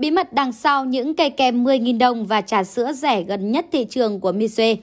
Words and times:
Bí 0.00 0.10
mật 0.10 0.32
đằng 0.32 0.52
sau 0.52 0.84
những 0.84 1.14
cây 1.14 1.30
kem 1.30 1.64
10.000 1.64 1.98
đồng 1.98 2.26
và 2.26 2.40
trà 2.40 2.64
sữa 2.64 2.92
rẻ 2.92 3.22
gần 3.22 3.52
nhất 3.52 3.66
thị 3.72 3.86
trường 3.90 4.20
của 4.20 4.32
Misue. 4.32 4.74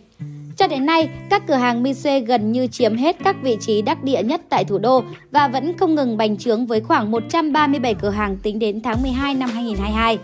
Cho 0.57 0.67
đến 0.67 0.85
nay, 0.85 1.09
các 1.29 1.47
cửa 1.47 1.53
hàng 1.55 1.83
Misue 1.83 2.19
gần 2.19 2.51
như 2.51 2.67
chiếm 2.67 2.95
hết 2.95 3.15
các 3.23 3.35
vị 3.41 3.57
trí 3.61 3.81
đắc 3.81 4.03
địa 4.03 4.23
nhất 4.23 4.41
tại 4.49 4.65
thủ 4.65 4.77
đô 4.77 5.03
và 5.31 5.47
vẫn 5.47 5.77
không 5.77 5.95
ngừng 5.95 6.17
bành 6.17 6.37
trướng 6.37 6.65
với 6.65 6.81
khoảng 6.81 7.11
137 7.11 7.93
cửa 7.93 8.09
hàng 8.09 8.37
tính 8.37 8.59
đến 8.59 8.81
tháng 8.81 9.01
12 9.01 9.33
năm 9.33 9.49
2022. 9.49 10.17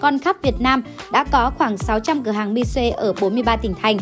Còn 0.00 0.18
khắp 0.18 0.36
Việt 0.42 0.60
Nam 0.60 0.82
đã 1.12 1.24
có 1.24 1.50
khoảng 1.58 1.78
600 1.78 2.22
cửa 2.22 2.30
hàng 2.30 2.54
Misue 2.54 2.90
ở 2.90 3.12
43 3.20 3.56
tỉnh 3.56 3.74
thành. 3.82 3.98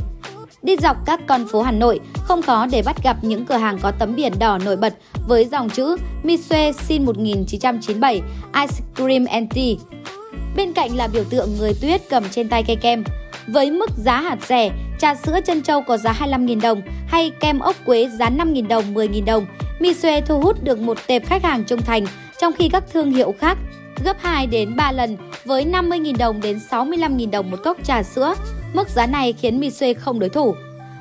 Đi 0.63 0.77
dọc 0.77 0.97
các 1.07 1.21
con 1.27 1.47
phố 1.49 1.63
Hà 1.63 1.73
Nội, 1.73 2.01
không 2.15 2.43
khó 2.43 2.67
để 2.67 2.83
bắt 2.83 3.03
gặp 3.03 3.17
những 3.23 3.47
cửa 3.47 3.57
hàng 3.57 3.79
có 3.83 3.93
tấm 3.99 4.17
biển 4.17 4.33
đỏ 4.39 4.59
nổi 4.65 4.77
bật 4.77 4.95
với 5.29 5.45
dòng 5.45 5.71
chữ 5.71 5.97
Misue 6.23 6.73
Sin 6.73 7.05
1997 7.05 8.23
Ice 8.55 8.75
Cream 8.97 9.25
and 9.25 9.53
Tea. 9.55 9.75
Bên 10.59 10.73
cạnh 10.73 10.97
là 10.97 11.09
biểu 11.09 11.25
tượng 11.25 11.57
người 11.59 11.73
tuyết 11.81 12.01
cầm 12.11 12.25
trên 12.31 12.49
tay 12.49 12.65
cây 12.67 12.77
kem. 12.77 13.05
Với 13.47 13.71
mức 13.71 13.91
giá 13.97 14.21
hạt 14.21 14.39
rẻ, 14.49 14.71
trà 14.99 15.15
sữa 15.15 15.39
chân 15.45 15.63
châu 15.63 15.83
có 15.83 15.97
giá 15.97 16.13
25.000 16.13 16.61
đồng 16.61 16.83
hay 17.07 17.31
kem 17.41 17.59
ốc 17.59 17.77
quế 17.85 18.09
giá 18.09 18.31
5.000 18.31 18.69
đồng, 18.69 18.95
10.000 18.95 19.25
đồng, 19.25 19.47
Misue 19.81 20.21
thu 20.21 20.41
hút 20.41 20.65
được 20.65 20.79
một 20.79 20.99
tệp 21.07 21.27
khách 21.27 21.43
hàng 21.43 21.65
trung 21.65 21.83
thành, 21.83 22.07
trong 22.41 22.53
khi 22.53 22.69
các 22.69 22.85
thương 22.93 23.11
hiệu 23.11 23.35
khác 23.39 23.59
gấp 24.05 24.17
2 24.21 24.47
đến 24.47 24.77
3 24.77 24.93
lần 24.93 25.17
với 25.45 25.65
50.000 25.65 26.17
đồng 26.19 26.41
đến 26.41 26.59
65.000 26.71 27.31
đồng 27.31 27.51
một 27.51 27.59
cốc 27.65 27.77
trà 27.85 28.03
sữa. 28.03 28.35
Mức 28.73 28.89
giá 28.89 29.07
này 29.07 29.33
khiến 29.33 29.61
Misue 29.61 29.95
không 29.95 30.19
đối 30.19 30.29
thủ. 30.29 30.55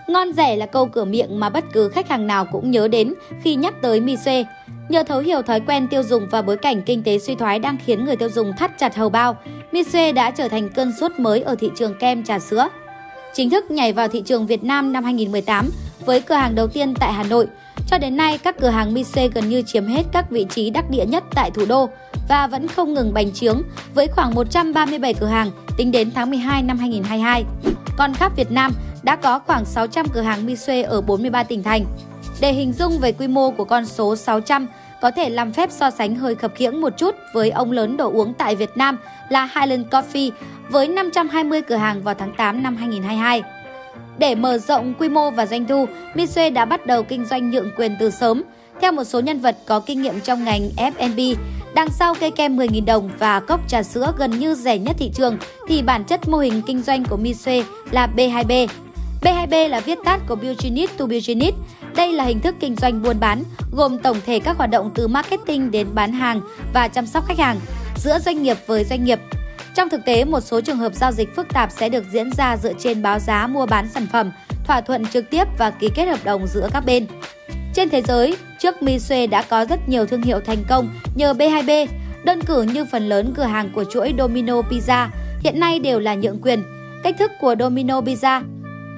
Ngon 0.07 0.33
rẻ 0.33 0.55
là 0.55 0.65
câu 0.65 0.85
cửa 0.85 1.05
miệng 1.05 1.39
mà 1.39 1.49
bất 1.49 1.63
cứ 1.73 1.89
khách 1.89 2.09
hàng 2.09 2.27
nào 2.27 2.45
cũng 2.45 2.71
nhớ 2.71 2.87
đến 2.87 3.13
khi 3.43 3.55
nhắc 3.55 3.73
tới 3.81 3.99
Misue. 3.99 4.43
Nhờ 4.89 5.03
thấu 5.03 5.19
hiểu 5.19 5.41
thói 5.41 5.59
quen 5.59 5.87
tiêu 5.87 6.03
dùng 6.03 6.27
và 6.31 6.41
bối 6.41 6.57
cảnh 6.57 6.81
kinh 6.81 7.03
tế 7.03 7.19
suy 7.19 7.35
thoái 7.35 7.59
đang 7.59 7.77
khiến 7.85 8.05
người 8.05 8.15
tiêu 8.15 8.29
dùng 8.29 8.53
thắt 8.57 8.77
chặt 8.77 8.95
hầu 8.95 9.09
bao, 9.09 9.37
Misue 9.71 10.11
đã 10.11 10.31
trở 10.31 10.47
thành 10.47 10.69
cơn 10.69 10.91
sốt 10.99 11.11
mới 11.19 11.41
ở 11.41 11.55
thị 11.55 11.71
trường 11.75 11.95
kem 11.99 12.23
trà 12.23 12.39
sữa. 12.39 12.67
Chính 13.33 13.49
thức 13.49 13.71
nhảy 13.71 13.93
vào 13.93 14.07
thị 14.07 14.21
trường 14.25 14.47
Việt 14.47 14.63
Nam 14.63 14.93
năm 14.93 15.03
2018 15.03 15.69
với 16.05 16.21
cửa 16.21 16.35
hàng 16.35 16.55
đầu 16.55 16.67
tiên 16.67 16.93
tại 16.99 17.13
Hà 17.13 17.23
Nội. 17.23 17.47
Cho 17.87 17.97
đến 17.97 18.17
nay, 18.17 18.37
các 18.37 18.55
cửa 18.59 18.69
hàng 18.69 18.93
Misue 18.93 19.27
gần 19.27 19.49
như 19.49 19.61
chiếm 19.61 19.85
hết 19.85 20.03
các 20.11 20.29
vị 20.29 20.45
trí 20.49 20.69
đắc 20.69 20.89
địa 20.89 21.05
nhất 21.05 21.23
tại 21.35 21.51
thủ 21.51 21.65
đô 21.65 21.89
và 22.29 22.47
vẫn 22.47 22.67
không 22.67 22.93
ngừng 22.93 23.13
bành 23.13 23.31
trướng 23.31 23.61
với 23.93 24.07
khoảng 24.07 24.35
137 24.35 25.13
cửa 25.13 25.27
hàng 25.27 25.51
tính 25.77 25.91
đến 25.91 26.11
tháng 26.15 26.29
12 26.29 26.63
năm 26.63 26.77
2022. 26.77 27.45
Còn 27.97 28.13
khắp 28.13 28.35
Việt 28.35 28.51
Nam 28.51 28.71
đã 29.03 29.15
có 29.15 29.39
khoảng 29.39 29.65
600 29.65 30.05
cửa 30.13 30.21
hàng 30.21 30.45
Misue 30.45 30.81
ở 30.81 31.01
43 31.01 31.43
tỉnh 31.43 31.63
thành. 31.63 31.85
Để 32.41 32.53
hình 32.53 32.73
dung 32.73 32.99
về 32.99 33.11
quy 33.11 33.27
mô 33.27 33.51
của 33.51 33.63
con 33.63 33.85
số 33.85 34.15
600, 34.15 34.67
có 35.01 35.11
thể 35.11 35.29
làm 35.29 35.51
phép 35.51 35.71
so 35.71 35.89
sánh 35.89 36.15
hơi 36.15 36.35
khập 36.35 36.55
khiễng 36.55 36.81
một 36.81 36.97
chút 36.97 37.15
với 37.33 37.49
ông 37.49 37.71
lớn 37.71 37.97
đồ 37.97 38.11
uống 38.11 38.33
tại 38.33 38.55
Việt 38.55 38.69
Nam 38.75 38.97
là 39.29 39.49
Highland 39.55 39.87
Coffee 39.87 40.31
với 40.69 40.87
520 40.87 41.61
cửa 41.61 41.75
hàng 41.75 42.03
vào 42.03 42.15
tháng 42.15 42.33
8 42.37 42.63
năm 42.63 42.75
2022. 42.75 43.43
Để 44.17 44.35
mở 44.35 44.57
rộng 44.57 44.93
quy 44.99 45.09
mô 45.09 45.31
và 45.31 45.45
doanh 45.45 45.65
thu, 45.65 45.85
Misue 46.15 46.49
đã 46.49 46.65
bắt 46.65 46.85
đầu 46.85 47.03
kinh 47.03 47.25
doanh 47.25 47.51
nhượng 47.51 47.71
quyền 47.77 47.95
từ 47.99 48.09
sớm. 48.09 48.43
Theo 48.81 48.91
một 48.91 49.03
số 49.03 49.19
nhân 49.19 49.39
vật 49.39 49.57
có 49.65 49.79
kinh 49.79 50.01
nghiệm 50.01 50.19
trong 50.19 50.43
ngành 50.43 50.69
F&B, 50.77 51.19
đằng 51.75 51.89
sau 51.89 52.13
cây 52.19 52.31
kem 52.31 52.57
10.000 52.57 52.85
đồng 52.85 53.09
và 53.19 53.39
cốc 53.39 53.59
trà 53.67 53.83
sữa 53.83 54.13
gần 54.17 54.39
như 54.39 54.55
rẻ 54.55 54.77
nhất 54.77 54.95
thị 54.99 55.11
trường 55.13 55.37
thì 55.67 55.81
bản 55.81 56.03
chất 56.03 56.27
mô 56.27 56.37
hình 56.37 56.61
kinh 56.67 56.81
doanh 56.81 57.05
của 57.05 57.17
Misue 57.17 57.63
là 57.91 58.07
B2B. 58.15 58.67
B2B 59.21 59.69
là 59.69 59.79
viết 59.79 59.97
tắt 60.05 60.19
của 60.27 60.35
Business 60.35 60.93
to 60.97 61.05
Business. 61.05 61.57
Đây 61.95 62.13
là 62.13 62.23
hình 62.23 62.39
thức 62.39 62.55
kinh 62.59 62.75
doanh 62.75 63.03
buôn 63.03 63.19
bán, 63.19 63.43
gồm 63.71 63.97
tổng 63.97 64.17
thể 64.25 64.39
các 64.39 64.57
hoạt 64.57 64.69
động 64.69 64.91
từ 64.95 65.07
marketing 65.07 65.71
đến 65.71 65.87
bán 65.93 66.11
hàng 66.11 66.41
và 66.73 66.87
chăm 66.87 67.05
sóc 67.05 67.25
khách 67.27 67.39
hàng 67.39 67.59
giữa 67.95 68.19
doanh 68.19 68.43
nghiệp 68.43 68.57
với 68.67 68.83
doanh 68.83 69.03
nghiệp. 69.03 69.19
Trong 69.75 69.89
thực 69.89 70.05
tế, 70.05 70.25
một 70.25 70.39
số 70.39 70.61
trường 70.61 70.77
hợp 70.77 70.93
giao 70.95 71.11
dịch 71.11 71.35
phức 71.35 71.47
tạp 71.53 71.71
sẽ 71.71 71.89
được 71.89 72.03
diễn 72.11 72.31
ra 72.31 72.57
dựa 72.57 72.73
trên 72.79 73.01
báo 73.01 73.19
giá 73.19 73.47
mua 73.47 73.65
bán 73.65 73.87
sản 73.89 74.07
phẩm, 74.11 74.31
thỏa 74.65 74.81
thuận 74.81 75.05
trực 75.05 75.29
tiếp 75.29 75.43
và 75.57 75.71
ký 75.71 75.89
kết 75.95 76.05
hợp 76.05 76.19
đồng 76.23 76.47
giữa 76.47 76.69
các 76.73 76.85
bên. 76.85 77.05
Trên 77.73 77.89
thế 77.89 78.01
giới, 78.01 78.37
trước 78.59 78.83
Misue 78.83 79.27
đã 79.27 79.41
có 79.41 79.65
rất 79.65 79.89
nhiều 79.89 80.05
thương 80.05 80.21
hiệu 80.21 80.39
thành 80.39 80.63
công 80.69 80.89
nhờ 81.15 81.33
B2B, 81.33 81.87
đơn 82.23 82.41
cử 82.41 82.61
như 82.61 82.85
phần 82.85 83.09
lớn 83.09 83.33
cửa 83.35 83.43
hàng 83.43 83.69
của 83.73 83.83
chuỗi 83.83 84.13
Domino 84.17 84.61
Pizza 84.61 85.07
hiện 85.39 85.59
nay 85.59 85.79
đều 85.79 85.99
là 85.99 86.15
nhượng 86.15 86.41
quyền. 86.41 86.63
Cách 87.03 87.15
thức 87.19 87.31
của 87.39 87.55
Domino 87.59 88.01
Pizza 88.01 88.41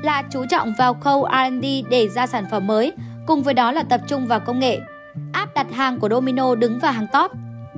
là 0.03 0.23
chú 0.31 0.45
trọng 0.49 0.73
vào 0.77 0.93
khâu 0.93 1.27
R&D 1.31 1.65
để 1.89 2.09
ra 2.09 2.27
sản 2.27 2.45
phẩm 2.51 2.67
mới, 2.67 2.91
cùng 3.27 3.43
với 3.43 3.53
đó 3.53 3.71
là 3.71 3.83
tập 3.83 4.01
trung 4.07 4.25
vào 4.25 4.39
công 4.39 4.59
nghệ. 4.59 4.79
App 5.33 5.53
đặt 5.55 5.67
hàng 5.73 5.99
của 5.99 6.09
Domino 6.09 6.55
đứng 6.55 6.79
vào 6.79 6.91
hàng 6.91 7.07
top. 7.13 7.31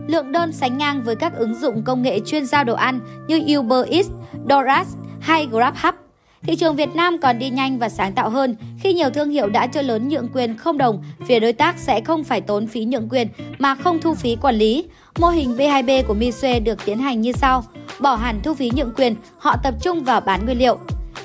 Lượng 0.08 0.32
đơn 0.32 0.52
sánh 0.52 0.78
ngang 0.78 1.02
với 1.02 1.16
các 1.16 1.36
ứng 1.36 1.56
dụng 1.56 1.84
công 1.84 2.02
nghệ 2.02 2.20
chuyên 2.26 2.46
giao 2.46 2.64
đồ 2.64 2.74
ăn 2.74 3.00
như 3.28 3.58
Uber 3.58 3.90
Eats, 3.90 4.10
DoorDash 4.50 4.98
hay 5.20 5.48
GrabHub. 5.52 5.96
Thị 6.44 6.56
trường 6.56 6.76
Việt 6.76 6.96
Nam 6.96 7.18
còn 7.18 7.40
đi 7.40 7.50
nhanh 7.50 7.80
và 7.80 7.90
sáng 7.90 8.14
tạo 8.14 8.30
hơn 8.30 8.56
khi 8.80 8.94
nhiều 8.94 9.10
thương 9.10 9.30
hiệu 9.30 9.50
đã 9.50 9.68
cho 9.68 9.82
lớn 9.82 10.08
nhượng 10.08 10.28
quyền 10.34 10.58
không 10.58 10.78
đồng, 10.78 11.04
phía 11.26 11.40
đối 11.40 11.54
tác 11.54 11.78
sẽ 11.78 12.02
không 12.02 12.24
phải 12.24 12.42
tốn 12.42 12.68
phí 12.68 12.86
nhượng 12.86 13.10
quyền 13.10 13.28
mà 13.60 13.76
không 13.76 14.02
thu 14.02 14.14
phí 14.14 14.36
quản 14.36 14.56
lý. 14.56 14.86
Mô 15.20 15.28
hình 15.28 15.58
B2B 15.58 16.04
của 16.04 16.14
Misue 16.14 16.60
được 16.60 16.86
tiến 16.86 17.00
hành 17.00 17.22
như 17.22 17.32
sau: 17.32 17.64
bỏ 18.00 18.16
hẳn 18.16 18.40
thu 18.44 18.54
phí 18.54 18.72
nhượng 18.76 18.94
quyền, 18.96 19.16
họ 19.38 19.56
tập 19.64 19.74
trung 19.82 20.04
vào 20.04 20.22
bán 20.22 20.46
nguyên 20.46 20.60
liệu. 20.60 20.78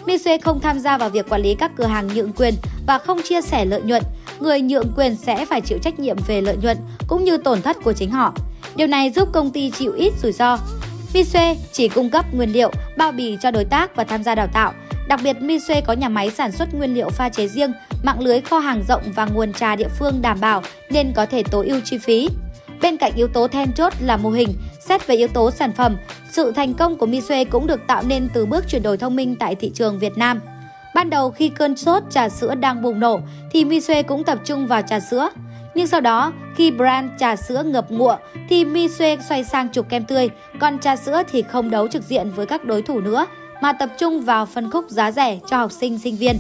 Misue 0.07 0.39
không 0.39 0.61
tham 0.61 0.79
gia 0.79 0.99
vào 0.99 1.09
việc 1.09 1.29
quản 1.29 1.43
lý 1.43 1.55
các 1.55 1.71
cửa 1.77 1.87
hàng 1.87 2.09
nhượng 2.15 2.33
quyền 2.33 2.55
và 2.87 2.99
không 2.99 3.23
chia 3.23 3.43
sẻ 3.43 3.65
lợi 3.65 3.83
nhuận. 3.83 4.03
Người 4.41 4.61
nhượng 4.61 4.93
quyền 4.97 5.17
sẽ 5.17 5.47
phải 5.47 5.61
chịu 5.61 5.79
trách 5.79 5.99
nhiệm 5.99 6.17
về 6.27 6.41
lợi 6.41 6.57
nhuận 6.63 6.77
cũng 7.09 7.25
như 7.25 7.37
tổn 7.37 7.63
thất 7.63 7.77
của 7.85 7.93
chính 7.93 8.11
họ. 8.11 8.35
Điều 8.77 8.87
này 8.87 9.11
giúp 9.11 9.29
công 9.33 9.51
ty 9.51 9.71
chịu 9.71 9.93
ít 9.93 10.13
rủi 10.23 10.33
ro. 10.33 10.59
Misue 11.15 11.57
chỉ 11.73 11.89
cung 11.89 12.11
cấp 12.11 12.25
nguyên 12.35 12.53
liệu, 12.53 12.71
bao 12.97 13.13
bì 13.13 13.37
cho 13.43 13.51
đối 13.51 13.65
tác 13.65 13.97
và 13.97 14.05
tham 14.05 14.23
gia 14.23 14.35
đào 14.35 14.47
tạo. 14.53 14.73
Đặc 15.09 15.21
biệt, 15.25 15.37
Misue 15.41 15.81
có 15.81 15.93
nhà 15.93 16.09
máy 16.09 16.31
sản 16.31 16.53
xuất 16.53 16.75
nguyên 16.75 16.95
liệu 16.95 17.09
pha 17.11 17.29
chế 17.29 17.49
riêng, 17.49 17.73
mạng 18.03 18.21
lưới 18.21 18.41
kho 18.41 18.59
hàng 18.59 18.83
rộng 18.89 19.03
và 19.15 19.25
nguồn 19.25 19.53
trà 19.53 19.77
địa 19.77 19.89
phương 19.99 20.23
đảm 20.23 20.41
bảo 20.41 20.63
nên 20.91 21.13
có 21.13 21.27
thể 21.27 21.43
tối 21.43 21.67
ưu 21.69 21.81
chi 21.85 21.99
phí. 21.99 22.29
Bên 22.83 22.97
cạnh 22.97 23.13
yếu 23.17 23.29
tố 23.29 23.49
then 23.49 23.73
chốt 23.73 23.93
là 24.01 24.17
mô 24.17 24.31
hình, 24.31 24.49
xét 24.81 25.07
về 25.07 25.15
yếu 25.15 25.29
tố 25.29 25.51
sản 25.51 25.73
phẩm, 25.73 25.97
sự 26.31 26.53
thành 26.53 26.75
công 26.75 26.97
của 26.97 27.07
Misue 27.07 27.45
cũng 27.45 27.67
được 27.67 27.81
tạo 27.87 28.03
nên 28.07 28.29
từ 28.35 28.47
bước 28.47 28.65
chuyển 28.69 28.83
đổi 28.83 28.97
thông 28.97 29.17
minh 29.17 29.37
tại 29.37 29.55
thị 29.55 29.71
trường 29.75 29.99
Việt 29.99 30.19
Nam. 30.19 30.41
Ban 30.95 31.11
đầu 31.11 31.31
khi 31.31 31.49
cơn 31.49 31.77
sốt 31.77 32.03
trà 32.11 32.29
sữa 32.29 32.55
đang 32.55 32.83
bùng 32.83 33.01
nổ 33.01 33.21
thì 33.51 33.65
Misue 33.65 34.03
cũng 34.03 34.25
tập 34.25 34.39
trung 34.45 34.67
vào 34.67 34.83
trà 34.83 35.01
sữa. 35.01 35.29
Nhưng 35.75 35.87
sau 35.87 36.01
đó, 36.01 36.33
khi 36.57 36.71
brand 36.71 37.11
trà 37.19 37.37
sữa 37.37 37.63
ngập 37.67 37.91
ngụa 37.91 38.17
thì 38.49 38.65
Misue 38.65 39.17
xoay 39.29 39.45
sang 39.45 39.73
trục 39.73 39.89
kem 39.89 40.05
tươi, 40.05 40.29
còn 40.61 40.79
trà 40.79 40.97
sữa 40.97 41.23
thì 41.31 41.43
không 41.43 41.71
đấu 41.71 41.89
trực 41.89 42.03
diện 42.03 42.31
với 42.31 42.47
các 42.47 42.65
đối 42.65 42.83
thủ 42.83 43.01
nữa 43.01 43.27
mà 43.61 43.73
tập 43.73 43.89
trung 43.99 44.21
vào 44.21 44.47
phân 44.47 44.71
khúc 44.71 44.91
giá 44.91 45.11
rẻ 45.11 45.39
cho 45.51 45.57
học 45.57 45.73
sinh 45.73 45.99
sinh 45.99 46.17
viên. 46.17 46.39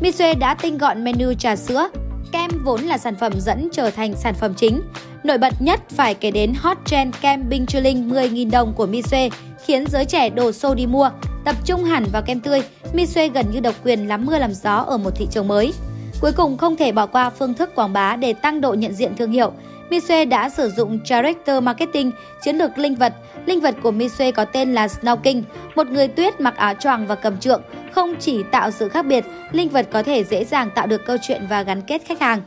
Misue 0.00 0.34
đã 0.34 0.54
tinh 0.54 0.78
gọn 0.78 1.04
menu 1.04 1.34
trà 1.34 1.56
sữa, 1.56 1.88
kem 2.32 2.50
vốn 2.64 2.80
là 2.80 2.98
sản 2.98 3.14
phẩm 3.16 3.32
dẫn 3.40 3.68
trở 3.72 3.90
thành 3.90 4.14
sản 4.16 4.34
phẩm 4.34 4.54
chính. 4.56 4.82
Nổi 5.24 5.38
bật 5.38 5.54
nhất 5.58 5.80
phải 5.88 6.14
kể 6.14 6.30
đến 6.30 6.54
hot 6.54 6.78
trend 6.84 7.14
kem 7.20 7.48
Bing 7.48 7.66
Chilling 7.66 8.10
10.000 8.10 8.50
đồng 8.50 8.72
của 8.76 8.86
Misue 8.86 9.28
khiến 9.64 9.84
giới 9.86 10.04
trẻ 10.04 10.30
đổ 10.30 10.52
xô 10.52 10.74
đi 10.74 10.86
mua. 10.86 11.10
Tập 11.44 11.56
trung 11.64 11.84
hẳn 11.84 12.04
vào 12.12 12.22
kem 12.22 12.40
tươi, 12.40 12.62
Misue 12.92 13.28
gần 13.28 13.46
như 13.52 13.60
độc 13.60 13.74
quyền 13.84 14.08
lắm 14.08 14.26
mưa 14.26 14.38
làm 14.38 14.52
gió 14.52 14.76
ở 14.76 14.98
một 14.98 15.10
thị 15.16 15.28
trường 15.30 15.48
mới. 15.48 15.72
Cuối 16.20 16.32
cùng 16.32 16.56
không 16.56 16.76
thể 16.76 16.92
bỏ 16.92 17.06
qua 17.06 17.30
phương 17.30 17.54
thức 17.54 17.74
quảng 17.74 17.92
bá 17.92 18.16
để 18.16 18.32
tăng 18.32 18.60
độ 18.60 18.74
nhận 18.74 18.92
diện 18.92 19.16
thương 19.16 19.32
hiệu. 19.32 19.52
Misue 19.90 20.24
đã 20.24 20.48
sử 20.48 20.70
dụng 20.70 20.98
Director 21.04 21.62
Marketing, 21.62 22.12
chiến 22.42 22.56
lược 22.56 22.78
linh 22.78 22.94
vật. 22.94 23.12
Linh 23.46 23.60
vật 23.60 23.74
của 23.82 23.90
Misue 23.90 24.30
có 24.30 24.44
tên 24.44 24.74
là 24.74 24.86
Snow 24.86 25.16
King, 25.16 25.42
một 25.74 25.86
người 25.86 26.08
tuyết 26.08 26.40
mặc 26.40 26.56
áo 26.56 26.74
choàng 26.74 27.06
và 27.06 27.14
cầm 27.14 27.40
trượng. 27.40 27.62
Không 27.92 28.14
chỉ 28.20 28.42
tạo 28.42 28.70
sự 28.70 28.88
khác 28.88 29.06
biệt, 29.06 29.24
linh 29.52 29.68
vật 29.68 29.88
có 29.92 30.02
thể 30.02 30.24
dễ 30.24 30.44
dàng 30.44 30.70
tạo 30.74 30.86
được 30.86 31.06
câu 31.06 31.16
chuyện 31.22 31.42
và 31.48 31.62
gắn 31.62 31.82
kết 31.82 32.02
khách 32.06 32.20
hàng. 32.20 32.42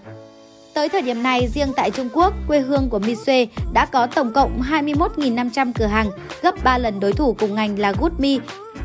Tới 0.77 0.89
thời 0.89 1.01
điểm 1.01 1.23
này, 1.23 1.47
riêng 1.47 1.73
tại 1.75 1.91
Trung 1.91 2.09
Quốc, 2.13 2.33
quê 2.47 2.59
hương 2.59 2.89
của 2.89 2.99
Misue 2.99 3.45
đã 3.73 3.85
có 3.85 4.07
tổng 4.07 4.33
cộng 4.33 4.61
21.500 4.61 5.71
cửa 5.75 5.85
hàng, 5.85 6.09
gấp 6.41 6.63
3 6.63 6.77
lần 6.77 6.99
đối 6.99 7.13
thủ 7.13 7.35
cùng 7.39 7.55
ngành 7.55 7.79
là 7.79 7.93
Goodme 7.99 8.37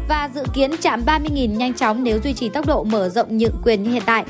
và 0.09 0.31
dự 0.35 0.43
kiến 0.55 0.71
chạm 0.81 1.03
30.000 1.07 1.57
nhanh 1.57 1.75
chóng 1.75 2.05
nếu 2.05 2.19
duy 2.25 2.33
trì 2.33 2.49
tốc 2.49 2.67
độ 2.67 2.85
mở 2.85 3.09
rộng 3.09 3.39
nhượng 3.39 3.61
quyền 3.65 3.83
như 3.83 3.91
hiện 3.91 4.03
tại. 4.07 4.25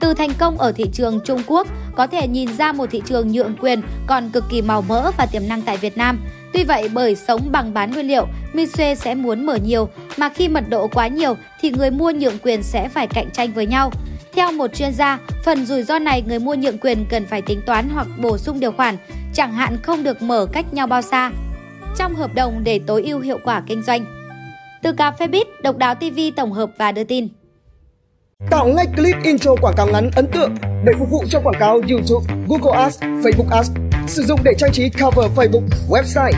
Từ 0.00 0.14
thành 0.14 0.30
công 0.38 0.58
ở 0.58 0.72
thị 0.72 0.84
trường 0.92 1.20
Trung 1.24 1.42
Quốc, 1.46 1.66
có 1.96 2.06
thể 2.06 2.28
nhìn 2.28 2.56
ra 2.56 2.72
một 2.72 2.86
thị 2.90 3.02
trường 3.06 3.32
nhượng 3.32 3.54
quyền 3.60 3.82
còn 4.06 4.30
cực 4.30 4.44
kỳ 4.50 4.62
màu 4.62 4.82
mỡ 4.82 5.10
và 5.18 5.26
tiềm 5.26 5.48
năng 5.48 5.62
tại 5.62 5.76
Việt 5.76 5.96
Nam. 5.96 6.20
Tuy 6.52 6.64
vậy, 6.64 6.88
bởi 6.94 7.16
sống 7.16 7.48
bằng 7.50 7.74
bán 7.74 7.92
nguyên 7.92 8.06
liệu, 8.06 8.26
Misue 8.52 8.94
sẽ 8.94 9.14
muốn 9.14 9.46
mở 9.46 9.56
nhiều, 9.56 9.88
mà 10.16 10.28
khi 10.28 10.48
mật 10.48 10.64
độ 10.68 10.88
quá 10.88 11.08
nhiều 11.08 11.36
thì 11.60 11.70
người 11.70 11.90
mua 11.90 12.10
nhượng 12.10 12.38
quyền 12.42 12.62
sẽ 12.62 12.88
phải 12.88 13.06
cạnh 13.06 13.30
tranh 13.32 13.52
với 13.52 13.66
nhau. 13.66 13.90
Theo 14.32 14.52
một 14.52 14.74
chuyên 14.74 14.92
gia, 14.92 15.18
phần 15.44 15.66
rủi 15.66 15.82
ro 15.82 15.98
này 15.98 16.22
người 16.22 16.38
mua 16.38 16.54
nhượng 16.54 16.78
quyền 16.78 17.06
cần 17.10 17.26
phải 17.26 17.42
tính 17.42 17.60
toán 17.66 17.88
hoặc 17.88 18.06
bổ 18.18 18.38
sung 18.38 18.60
điều 18.60 18.72
khoản, 18.72 18.96
chẳng 19.34 19.52
hạn 19.52 19.76
không 19.82 20.02
được 20.02 20.22
mở 20.22 20.46
cách 20.52 20.74
nhau 20.74 20.86
bao 20.86 21.02
xa 21.02 21.30
trong 21.96 22.14
hợp 22.14 22.34
đồng 22.34 22.64
để 22.64 22.80
tối 22.86 23.02
ưu 23.02 23.20
hiệu 23.20 23.38
quả 23.44 23.62
kinh 23.66 23.82
doanh. 23.82 24.04
Từ 24.82 24.92
cà 24.92 25.10
phê 25.10 25.26
bit, 25.26 25.46
độc 25.62 25.76
đáo 25.76 25.94
TV 25.94 26.18
tổng 26.36 26.52
hợp 26.52 26.70
và 26.78 26.92
đưa 26.92 27.04
tin. 27.04 27.28
Tạo 28.50 28.68
ngay 28.68 28.86
clip 28.96 29.16
intro 29.24 29.54
quảng 29.60 29.74
cáo 29.76 29.86
ngắn 29.86 30.10
ấn 30.16 30.26
tượng 30.26 30.54
để 30.84 30.92
phục 30.98 31.10
vụ 31.10 31.24
cho 31.30 31.40
quảng 31.40 31.60
cáo 31.60 31.80
YouTube, 31.90 32.34
Google 32.48 32.82
Ads, 32.82 33.00
Facebook 33.02 33.56
Ads. 33.56 33.70
Sử 34.06 34.22
dụng 34.22 34.40
để 34.44 34.52
trang 34.58 34.72
trí 34.72 34.90
cover 34.90 35.30
Facebook, 35.36 35.66
website, 35.88 36.32